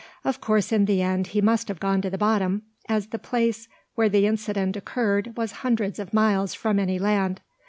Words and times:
Of 0.23 0.41
course, 0.41 0.71
in 0.71 0.85
the 0.85 1.03
end, 1.03 1.27
he 1.27 1.41
must 1.41 1.67
have 1.67 1.79
gone 1.79 2.01
to 2.01 2.09
the 2.09 2.17
bottom, 2.17 2.63
as 2.89 3.09
the 3.09 3.19
place 3.19 3.67
where 3.93 4.09
the 4.09 4.25
incident 4.25 4.75
occurred 4.75 5.33
was 5.37 5.51
hundreds 5.61 5.99
of 5.99 6.11
miles 6.11 6.55
from 6.55 6.79
any 6.79 6.97
land. 6.97 7.39